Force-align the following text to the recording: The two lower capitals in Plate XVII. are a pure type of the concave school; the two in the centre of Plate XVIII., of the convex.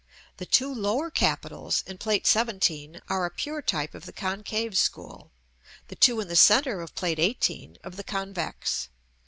The 0.37 0.47
two 0.47 0.73
lower 0.73 1.11
capitals 1.11 1.83
in 1.85 1.99
Plate 1.99 2.25
XVII. 2.25 3.01
are 3.07 3.23
a 3.23 3.29
pure 3.29 3.61
type 3.61 3.93
of 3.93 4.07
the 4.07 4.11
concave 4.11 4.75
school; 4.75 5.29
the 5.89 5.95
two 5.95 6.19
in 6.19 6.27
the 6.27 6.35
centre 6.35 6.81
of 6.81 6.95
Plate 6.95 7.19
XVIII., 7.19 7.77
of 7.83 7.97
the 7.97 8.03
convex. 8.03 8.89